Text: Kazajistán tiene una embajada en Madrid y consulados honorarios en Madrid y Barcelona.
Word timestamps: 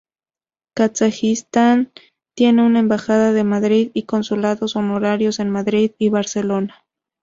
Kazajistán 0.73 1.91
tiene 2.35 2.63
una 2.65 2.79
embajada 2.79 3.39
en 3.39 3.45
Madrid 3.47 3.91
y 3.93 4.07
consulados 4.07 4.75
honorarios 4.75 5.37
en 5.37 5.51
Madrid 5.51 5.91
y 5.99 6.09
Barcelona. 6.09 6.87